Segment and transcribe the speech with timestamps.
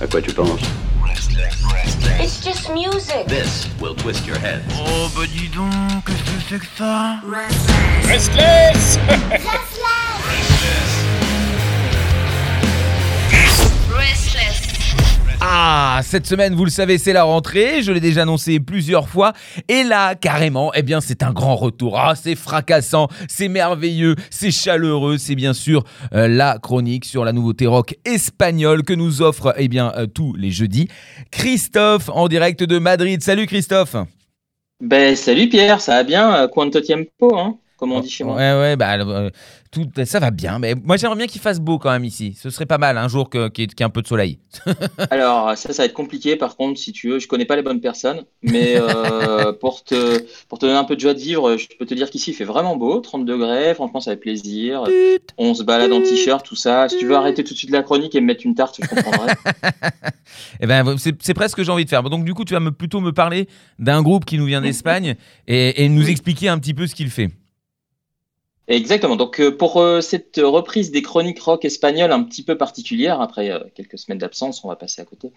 [0.00, 0.60] À quoi tu penses
[2.20, 3.26] It's just music.
[3.26, 4.62] This will twist your head.
[4.76, 5.70] Oh bah dis donc,
[6.06, 7.20] qu'est-ce que c'est que ça?
[8.06, 8.98] Restless
[9.30, 10.93] Restless.
[15.46, 17.82] Ah, cette semaine, vous le savez, c'est la rentrée.
[17.82, 19.34] Je l'ai déjà annoncé plusieurs fois.
[19.68, 21.98] Et là, carrément, eh bien, c'est un grand retour.
[21.98, 25.18] Ah, c'est fracassant, c'est merveilleux, c'est chaleureux.
[25.18, 29.68] C'est bien sûr euh, la chronique sur la nouveauté rock espagnole que nous offre, eh
[29.68, 30.88] bien, euh, tous les jeudis.
[31.30, 33.22] Christophe, en direct de Madrid.
[33.22, 33.96] Salut Christophe.
[34.80, 38.36] Ben salut Pierre, ça va bien, euh, quanto tiempo, hein, comme on dit chez moi.
[38.36, 39.30] Ouais, ouais, bah, euh,
[39.70, 40.58] tout, ça va bien.
[40.58, 42.36] Mais moi, j'aimerais bien qu'il fasse beau quand même ici.
[42.40, 44.06] Ce serait pas mal un jour qu'il y ait qu'il y ait un peu de
[44.06, 44.38] soleil.
[45.10, 47.62] Alors ça, ça va être compliqué par contre, si tu veux, je connais pas les
[47.62, 51.56] bonnes personnes, mais euh, pour, te, pour te donner un peu de joie de vivre,
[51.56, 54.84] je peux te dire qu'ici il fait vraiment beau, 30 degrés, franchement ça fait plaisir,
[55.38, 56.88] on se balade en t-shirt, tout ça.
[56.88, 58.86] Si tu veux arrêter tout de suite la chronique et me mettre une tarte, je
[58.86, 59.34] comprendrais.
[60.60, 62.02] Eh ben, c'est c'est presque ce que j'ai envie de faire.
[62.02, 65.16] Donc, du coup, tu vas me, plutôt me parler d'un groupe qui nous vient d'Espagne
[65.46, 67.30] et, et nous expliquer un petit peu ce qu'il fait.
[68.66, 69.16] Exactement.
[69.16, 73.50] Donc euh, pour euh, cette reprise des chroniques rock espagnoles un petit peu particulière, après
[73.50, 75.32] euh, quelques semaines d'absence, on va passer à côté.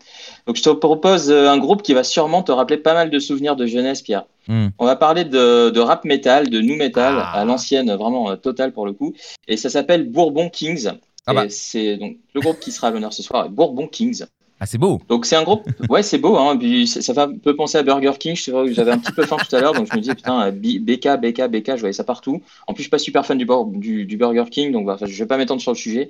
[0.46, 3.56] Donc je te propose un groupe qui va sûrement te rappeler pas mal de souvenirs
[3.56, 4.26] de jeunesse, Pierre.
[4.48, 4.68] Hmm.
[4.80, 7.32] On va parler de, de rap metal, de nu metal, Ah.
[7.32, 9.14] à l'ancienne, vraiment totale pour le coup.
[9.48, 10.90] Et ça s'appelle Bourbon Kings.
[11.26, 11.50] Ah bah.
[11.50, 14.24] C'est donc le groupe qui sera à l'honneur ce soir, Bourbon Kings.
[14.60, 15.00] Ah, c'est beau.
[15.08, 17.78] Donc c'est un groupe, ouais c'est beau, hein, puis ça, ça fait un peu penser
[17.78, 19.96] à Burger King, je sais j'avais un petit peu faim tout à l'heure, donc je
[19.96, 22.42] me disais putain, BK, BK, BK, je voyais ça partout.
[22.66, 24.98] En plus je suis pas super fan du, bor- du, du Burger King, donc bah,
[25.00, 26.10] je vais pas m'étendre sur le sujet,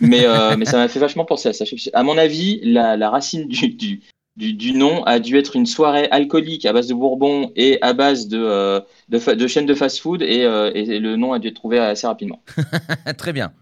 [0.00, 1.64] mais, euh, mais ça m'a fait vachement penser à ça.
[1.92, 4.00] À mon avis, la, la racine du, du,
[4.36, 7.94] du, du nom a dû être une soirée alcoolique à base de bourbon et à
[7.94, 11.54] base de, euh, de chaînes de fast-food, et, euh, et le nom a dû être
[11.54, 12.42] trouvé assez rapidement.
[13.18, 13.52] Très bien.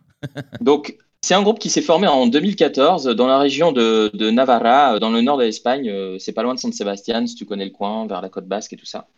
[0.60, 0.96] Donc,
[1.26, 4.98] c'est un groupe qui s'est formé en 2014 dans la région de, de Navarra, euh,
[5.00, 5.90] dans le nord de l'Espagne.
[5.90, 8.46] Euh, C'est pas loin de San Sebastián, si tu connais le coin, vers la côte
[8.46, 9.08] basque et tout ça.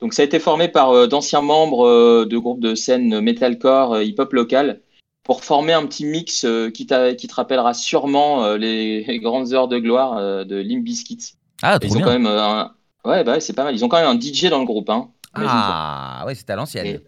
[0.00, 4.32] Donc, ça a été formé par euh, d'anciens membres de groupes de scène metalcore, hip-hop
[4.32, 4.80] local,
[5.22, 6.44] pour former un petit mix
[6.74, 11.36] qui, te rappellera sûrement les, grandes heures de gloire de Limp Bizkit.
[11.62, 12.04] Ah, Ils trop ont bien.
[12.04, 12.74] quand même un...
[13.04, 13.76] Ouais, bah ouais, c'est pas mal.
[13.76, 14.90] Ils ont quand même un DJ dans le groupe.
[14.90, 15.08] Hein.
[15.34, 16.86] Ah, ouais, c'est à l'ancienne.
[16.86, 17.00] Et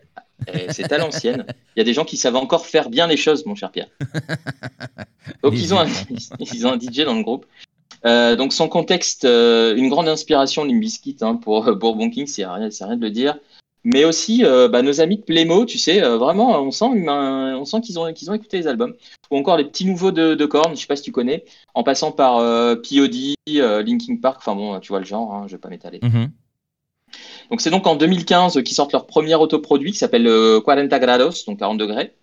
[0.70, 1.44] c'est à l'ancienne.
[1.74, 3.88] Il y a des gens qui savent encore faire bien les choses, mon cher Pierre.
[5.42, 5.86] Donc ils ont, un,
[6.38, 7.46] ils ont un DJ dans le groupe.
[8.04, 12.44] Euh, donc son contexte, euh, une grande inspiration Limbiskit hein, pour euh, Bourbon King, c'est
[12.44, 13.36] rien, rien de le dire.
[13.88, 17.80] Mais aussi euh, bah, nos amis de Playmo, tu sais, euh, vraiment, on sent, on
[17.80, 18.94] qu'ils ont, qu'ils ont écouté les albums.
[19.30, 21.84] Ou encore les petits nouveaux de, de Korn, je sais pas si tu connais, en
[21.84, 25.52] passant par euh, POD, euh, Linkin Park, enfin bon, tu vois le genre, hein, je
[25.52, 26.00] vais pas m'étaler.
[26.02, 26.32] Mhm.
[27.50, 31.44] Donc c'est donc en 2015 qu'ils sortent leur premier autoproduit qui s'appelle euh, 40 grados,
[31.46, 32.14] donc 40 degrés.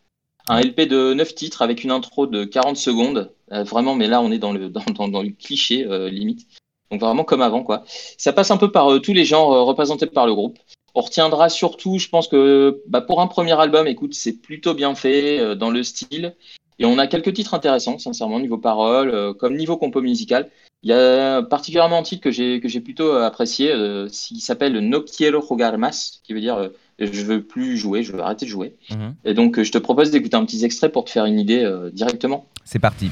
[0.49, 3.31] Un LP de 9 titres avec une intro de 40 secondes.
[3.51, 6.47] Euh, vraiment, mais là on est dans le, cliché euh, limite.
[6.91, 7.83] Donc vraiment comme avant quoi.
[8.17, 10.59] Ça passe un peu par euh, tous les genres euh, représentés par le groupe.
[10.95, 14.93] On retiendra surtout, je pense que bah, pour un premier album, écoute, c'est plutôt bien
[14.93, 16.35] fait euh, dans le style.
[16.79, 20.49] Et on a quelques titres intéressants, sincèrement, niveau parole, euh, comme niveau compo musical.
[20.83, 24.77] Il y a particulièrement un titre que j'ai que j'ai plutôt apprécié, euh, qui s'appelle
[24.79, 28.45] No quiero jugar más, qui veut dire euh, je veux plus jouer, je veux arrêter
[28.45, 28.75] de jouer.
[28.91, 29.16] Mhm.
[29.23, 31.63] Et donc euh, je te propose d'écouter un petit extrait pour te faire une idée
[31.63, 32.45] euh, directement.
[32.66, 33.11] C'est parti.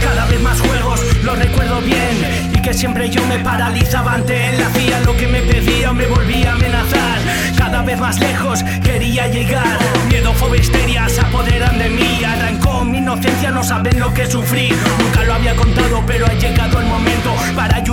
[0.00, 4.60] Cada vez más juegos, lo recuerdo bien Y que siempre yo me paralizaba ante él
[4.60, 7.20] Hacía lo que me pedía, me volvía a amenazar
[7.56, 9.78] Cada vez más lejos quería llegar
[10.10, 14.68] Miedo, fobia, histeria se apoderan de mí Arrancó mi inocencia, no saben lo que sufrí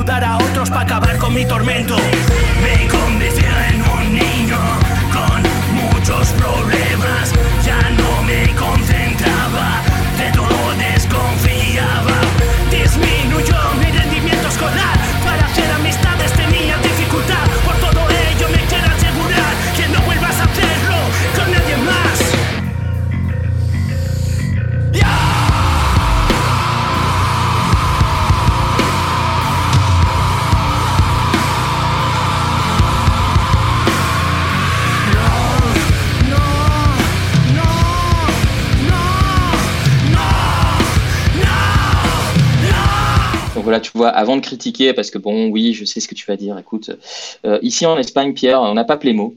[0.02, 1.96] ayudar a otros, para acabar con mi tormento.
[2.64, 4.58] Me convertí en un niño
[5.14, 5.44] con
[5.76, 7.32] muchos problemas.
[7.64, 8.48] Ya no me
[44.12, 46.58] avant de critiquer, parce que bon, oui, je sais ce que tu vas dire.
[46.58, 46.92] Écoute,
[47.46, 49.36] euh, ici en Espagne, Pierre, on n'a pas Playmo.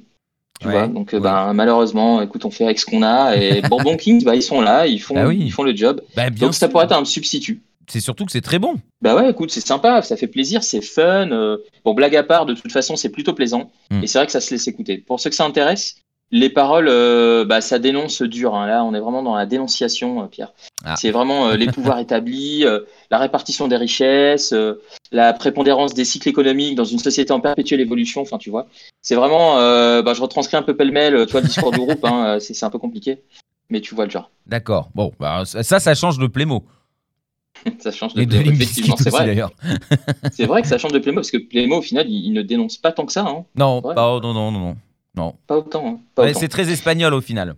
[0.61, 1.23] Tu Ouais, vois, donc euh, ouais.
[1.23, 3.35] ben, malheureusement, écoute, on fait avec ce qu'on a.
[3.37, 5.39] Et Bourbon Kings, bah, ils sont là, ils font, Bah oui.
[5.41, 6.01] ils font le job.
[6.15, 6.71] Bah, bien Donc ça sûr.
[6.71, 7.61] pourrait être un substitut.
[7.89, 8.77] C'est surtout que c'est très bon.
[9.03, 11.31] Bah ouais, écoute, c'est sympa, ça fait plaisir, c'est fun.
[11.33, 13.71] euh, bon, blague à part, de toute façon, c'est plutôt plaisant.
[13.91, 14.03] Mm.
[14.05, 14.99] Et c'est vrai que ça se laisse écouter.
[14.99, 15.97] Pour ceux que ça intéresse,
[16.31, 18.55] Les paroles, euh, bah, ça dénonce dur.
[18.57, 18.67] hein.
[18.67, 20.53] Là, on est vraiment dans la dénonciation, euh, Pierre.
[20.85, 20.97] Ah.
[20.97, 22.81] C'est vraiment euh, les pouvoirs établis, euh,
[23.11, 24.81] la répartition des richesses, euh,
[25.13, 28.21] la prépondérance des cycles économiques dans une société en perpétuelle évolution.
[28.23, 28.67] Enfin, tu vois,
[29.01, 29.59] c'est vraiment.
[29.59, 32.05] euh, bah, je retranscris un peu pêle-mêle, euh, vois, le discours du groupe.
[32.05, 33.23] Hein, euh, c'est un peu compliqué,
[33.71, 34.31] mais tu vois le genre.
[34.47, 34.89] D'accord.
[34.95, 36.65] Bon, bah, ça, ça change de Plémo.
[37.79, 38.97] Ça change de Et de Limp effectivement.
[38.97, 39.27] C'est vrai.
[39.27, 39.53] d'ailleurs.
[40.33, 42.43] C'est vrai que ça change de Playmo parce que Playmo, au final, il, il ne
[42.43, 43.23] dénonce pas tant que ça.
[43.27, 43.45] Hein.
[43.55, 43.95] Non, Ouais.
[43.95, 44.77] non, non, non, non.
[45.17, 45.35] Non.
[45.47, 45.87] Pas autant.
[45.89, 46.01] hein.
[46.15, 46.41] Pas Ouais, autant.
[46.41, 47.57] c'est très espagnol au final.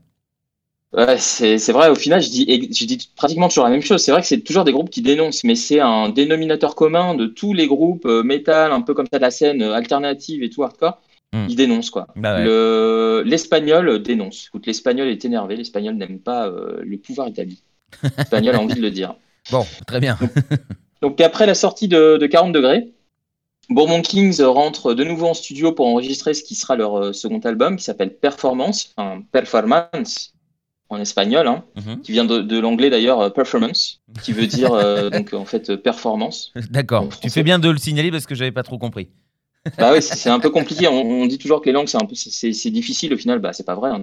[0.92, 4.02] Ouais, c'est c'est vrai, au final, je dis, je dis pratiquement toujours la même chose.
[4.02, 7.26] C'est vrai que c'est toujours des groupes qui dénoncent, mais c'est un dénominateur commun de
[7.26, 10.48] tous les groupes euh, métal, un peu comme ça de la scène euh, alternative et
[10.48, 11.00] tout hardcore.
[11.32, 11.46] Hmm.
[11.48, 12.06] Ils dénoncent, quoi.
[12.16, 12.44] Bah ouais.
[12.44, 14.46] Le- L'espagnol dénonce.
[14.46, 17.62] Écoute, l'espagnol est énervé, l'espagnol n'aime pas euh, le pouvoir établi.
[18.16, 19.16] L'espagnol a envie de le dire.
[19.52, 20.18] Bon, très bien.
[21.02, 22.88] Donc après la sortie de, de 40 degrés,
[23.68, 27.40] Bourbon Kings rentre de nouveau en studio pour enregistrer ce qui sera leur euh, second
[27.40, 30.32] album qui s'appelle Performance, enfin Performance
[30.88, 32.00] en espagnol, hein, Mhm.
[32.02, 35.74] qui vient de, de l'anglais d'ailleurs euh, performance, qui veut dire euh, donc en fait
[35.76, 36.52] performance.
[36.70, 37.08] D'accord.
[37.20, 39.08] Tu fais bien de le signaler parce que j'avais pas trop compris.
[39.78, 40.86] Bah oui, c'est un peu compliqué.
[40.86, 43.40] On, on dit toujours que les langues c'est un peu c'est difficile au final.
[43.40, 43.90] Bah c'est pas vrai.
[43.90, 44.00] hein,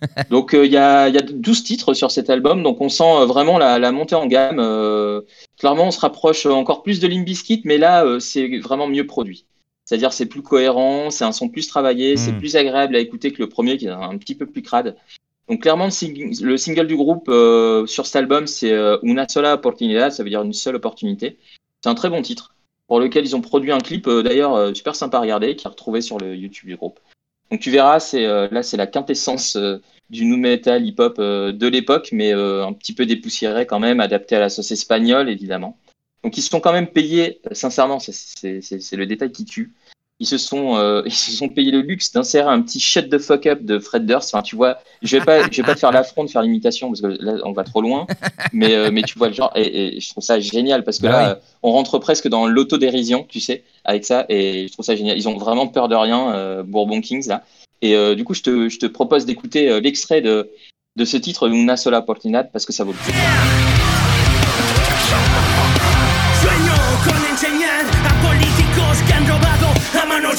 [0.30, 3.04] donc euh, il y, a, y a 12 titres sur cet album, donc on sent
[3.04, 4.58] euh, vraiment la, la montée en gamme.
[4.60, 5.22] euh,
[5.58, 9.06] clairement, on se rapproche encore plus de Limp Bizkit, mais là euh, c'est vraiment mieux
[9.06, 9.46] produit.
[9.84, 12.38] C'est-à-dire c'est plus cohérent, c'est un son plus travaillé, c'est Mm.
[12.38, 14.96] plus agréable à écouter que le premier qui est un petit peu plus crade.
[15.48, 17.30] Donc clairement le, sing- le single du groupe
[17.86, 21.38] sur cet album c'est Una sola oportunidad, ça veut dire une seule opportunité.
[21.84, 22.54] C'est un très bon titre
[22.88, 26.00] pour lequel ils ont produit un clip d'ailleurs super sympa à regarder qui est retrouvé
[26.00, 26.98] sur le YouTube du groupe.
[27.50, 29.78] Donc tu verras, c'est euh, là c'est la quintessence euh,
[30.10, 34.00] du nu metal hip hop euh, de l'époque, mais un petit peu dépoussiéré quand même,
[34.00, 35.78] adapté à la sauce espagnole évidemment.
[36.24, 39.74] Donc ils se sont quand même payés, sincèrement, c'est le détail qui tue.
[40.18, 43.18] Ils se sont euh, ils se sont payés le luxe d'insérer un petit shut the
[43.18, 44.34] fuck up de Fred Durst.
[44.34, 46.88] Enfin tu vois, je vais pas je vais pas te faire l'affront de faire l'imitation
[46.88, 48.06] parce que là on va trop loin,
[48.52, 51.02] mais euh, mais tu vois le genre et, et je trouve ça génial parce que
[51.04, 51.48] Bah là oui.
[51.62, 55.18] on rentre presque dans l'autodérision, tu sais, avec ça, et je trouve ça génial.
[55.18, 57.44] Ils ont vraiment peur de rien, euh, Bourbon Kings, là.
[57.82, 60.50] Et du coup, je te, je te propose d'écouter l'extrait de,
[60.96, 63.65] de ce titre, Una sola oportunidad, parce que ça vaut le coup.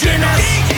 [0.06, 0.77] A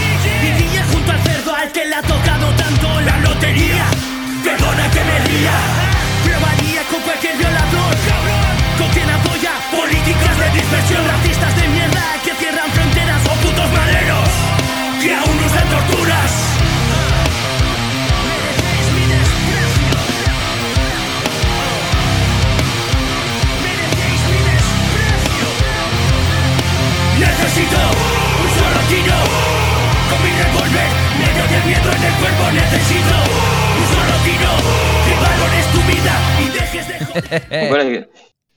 [37.51, 38.06] voilà,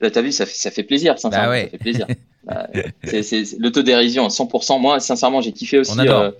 [0.01, 1.63] là, t'as vu, ça fait, ça fait plaisir, sincèrement, Bah ouais.
[1.65, 2.07] ça fait plaisir.
[2.45, 2.67] Bah,
[3.03, 4.77] c'est- l'autodérision à 100%.
[4.79, 6.31] Moi, sincèrement, j'ai kiffé aussi euh,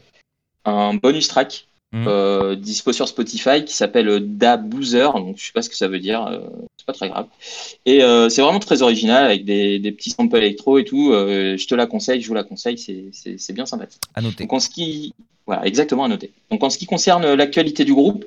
[0.66, 2.06] un bonus track Mhm.
[2.08, 5.14] euh, dispo sur Spotify qui s'appelle Da Boozer.
[5.14, 6.40] Donc, je sais pas ce que ça veut dire, euh,
[6.75, 7.28] c'est pas très grave.
[7.86, 11.12] Et euh, c'est vraiment très original avec des, des petits samples électro et tout.
[11.14, 14.02] euh, je te la conseille, je vous la conseille, c'est- bien sympathique.
[14.16, 14.44] À noter.
[14.46, 15.14] Donc en ce qui,
[15.46, 16.31] voilà, exactement à noter.
[16.50, 18.25] Donc en ce qui concerne l'actualité du groupe,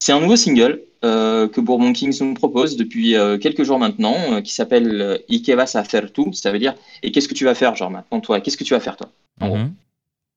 [0.00, 4.16] c'est un nouveau single euh, que Bourbon Kings nous propose depuis euh, quelques jours maintenant,
[4.32, 6.32] euh, qui s'appelle euh, ¿Y qué vas a hacer tú?
[6.32, 8.40] Ça veut dire et qu'est-ce que tu vas faire, genre maintenant toi?
[8.40, 9.10] Qu'est-ce que tu vas faire toi?
[9.40, 9.56] En gros.
[9.58, 9.74] Mhm.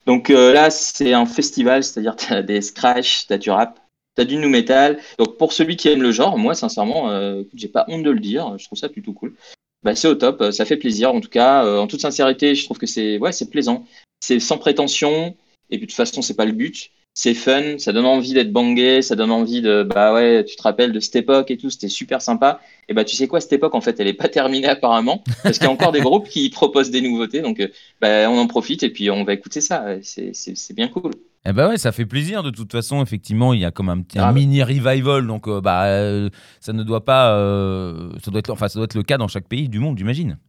[0.06, 3.80] Donc là, c'est un festival, c'est-à-dire tu as des scratch, tu as du rap,
[4.18, 5.00] tu as du new metal.
[5.18, 7.10] Donc pour celui qui aime le genre, moi sincèrement,
[7.54, 9.34] j'ai pas honte de le dire, je trouve ça plutôt cool.
[9.82, 11.66] Bah, c'est au top, ça fait plaisir en tout cas.
[11.80, 13.86] en toute sincérité, je trouve que c'est ouais, c'est plaisant.
[14.20, 15.38] C'est sans prétention,
[15.70, 16.92] et puis de toute façon, c'est pas le but.
[17.16, 20.64] C'est fun, ça donne envie d'être bangé, ça donne envie de bah ouais, tu te
[20.64, 22.60] rappelles de cette époque et tout, c'était super sympa.
[22.90, 25.60] Et bah tu sais quoi, cette époque en fait, elle est pas terminée apparemment, parce
[25.60, 27.68] qu'il y a encore des groupes qui proposent des nouveautés, donc euh,
[28.02, 29.86] bah, on en profite et puis on va écouter ça.
[30.02, 31.12] C'est bien cool.
[31.46, 32.42] Eh ben ouais, ça fait plaisir.
[32.42, 35.48] De toute façon, effectivement, il y a comme un, petit- un Ah mini revival, donc
[35.48, 36.30] euh, bah euh,
[36.62, 39.28] ça ne doit pas, euh, ça doit être, enfin ça doit être le cas dans
[39.28, 40.40] chaque pays du monde, j'imagine.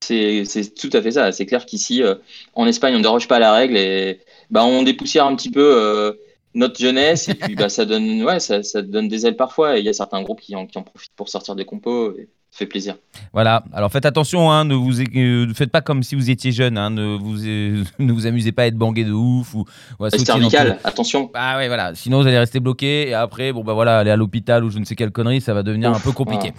[0.00, 1.32] C'est tout à fait ça.
[1.32, 2.14] C'est clair qu'ici, euh,
[2.54, 5.60] en Espagne, on ne déroge pas la règle et bah, on dépoussière un petit peu
[5.60, 6.12] euh,
[6.54, 9.76] notre jeunesse et puis bah, ça donne, ouais, ça, donne des ailes parfois.
[9.76, 12.14] Et il y a certains groupes qui en, profitent pour sortir des compos.
[12.56, 12.96] Fait plaisir.
[13.32, 13.64] Voilà.
[13.72, 16.78] Alors faites attention, hein, ne vous euh, faites pas comme si vous étiez jeune.
[16.78, 19.64] Hein, ne vous euh, ne vous amusez pas à être bangué de ouf ou,
[19.98, 21.30] ou à cervical, attention.
[21.34, 21.94] Ah ouais, voilà.
[21.94, 24.78] Sinon vous allez rester bloqué et après, bon bah voilà, aller à l'hôpital ou je
[24.78, 26.52] ne sais quelle connerie, ça va devenir Ouf, un peu compliqué.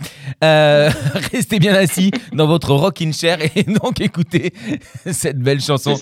[0.44, 0.90] Euh,
[1.32, 4.54] restez bien assis dans votre rocking chair et donc écoutez
[5.12, 5.96] cette belle chanson.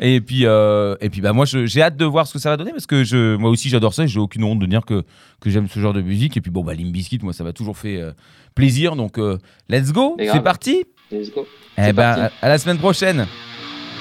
[0.00, 2.56] Et puis, euh, et puis bah, moi, j'ai hâte de voir ce que ça va
[2.56, 4.04] donner parce que je, moi aussi, j'adore ça.
[4.04, 5.04] et J'ai aucune honte de dire que,
[5.40, 6.36] que j'aime ce genre de musique.
[6.36, 8.12] Et puis, bon, bah, Limp Bizkit, moi, ça m'a toujours fait euh,
[8.56, 8.96] plaisir.
[8.96, 10.16] Donc, euh, let's go.
[10.18, 10.84] C'est parti.
[11.12, 11.46] Let's go.
[11.78, 13.28] Eh ben, à la semaine prochaine.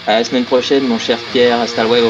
[0.07, 1.59] À la semaine prochaine, mon cher Pierre.
[1.59, 2.09] Hasta luego.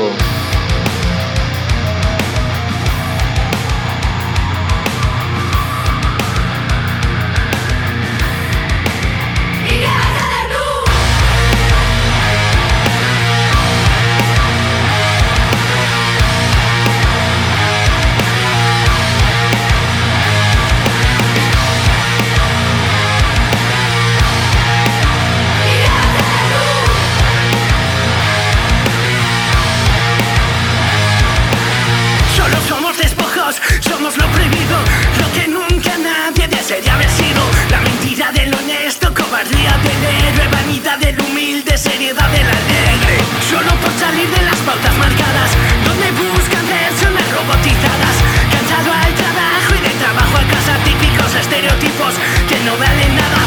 [41.96, 43.16] Seriedad del alegre.
[43.50, 45.52] Solo por salir de las pautas marcadas,
[45.88, 48.16] donde buscan personas robotizadas.
[48.52, 52.14] Cansado al trabajo y de trabajo a casa, típicos estereotipos
[52.50, 53.40] que no valen nada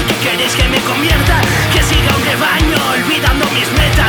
[0.00, 1.36] y que queréis que me convierta,
[1.74, 4.01] que siga un rebaño olvidando mis metas.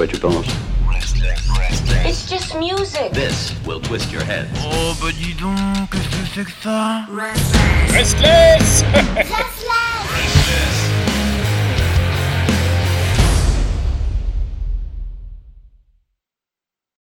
[0.00, 0.46] Quoi tu penses
[2.06, 3.12] It's just music.
[3.12, 4.48] This will twist your head.
[4.64, 8.84] Oh bah dis donc, qu'est-ce que c'est que ça Restless Restless.